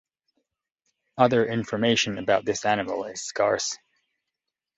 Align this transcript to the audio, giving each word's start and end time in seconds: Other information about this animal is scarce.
Other 1.19 1.45
information 1.45 2.17
about 2.17 2.43
this 2.43 2.65
animal 2.65 3.03
is 3.03 3.21
scarce. 3.21 3.77